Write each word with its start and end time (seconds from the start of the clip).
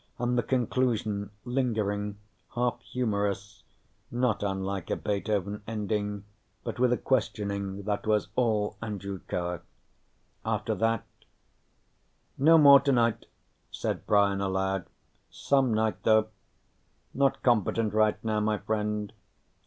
And 0.17 0.35
the 0.35 0.41
conclusion, 0.41 1.29
lingering, 1.45 2.17
half 2.55 2.81
humorous, 2.81 3.61
not 4.09 4.41
unlike 4.41 4.89
a 4.89 4.95
Beethoven 4.95 5.61
ending, 5.67 6.23
but 6.63 6.79
with 6.79 6.91
a 6.91 6.97
questioning 6.97 7.83
that 7.83 8.07
was 8.07 8.27
all 8.35 8.77
Andrew 8.81 9.19
Carr. 9.27 9.61
After 10.43 10.73
that 10.73 11.05
"No 12.35 12.57
more 12.57 12.79
tonight," 12.79 13.27
said 13.69 14.07
Brian 14.07 14.41
aloud. 14.41 14.87
"Some 15.29 15.71
night, 15.71 16.01
though.... 16.01 16.29
Not 17.13 17.43
competent 17.43 17.93
right 17.93 18.17
now, 18.23 18.39
my 18.39 18.57
friend. 18.57 19.13